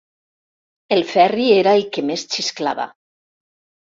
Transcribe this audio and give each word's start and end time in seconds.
El 0.95 1.01
Ferri 1.09 1.45
era 1.57 1.75
el 1.79 1.85
que 1.97 2.03
més 2.11 2.25
xisclava. 2.37 2.87